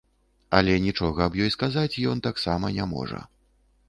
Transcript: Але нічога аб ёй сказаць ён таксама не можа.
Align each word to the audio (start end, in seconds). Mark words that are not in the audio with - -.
Але 0.59 0.77
нічога 0.85 1.27
аб 1.29 1.37
ёй 1.47 1.51
сказаць 1.55 2.01
ён 2.13 2.23
таксама 2.29 2.73
не 2.79 2.89
можа. 2.95 3.21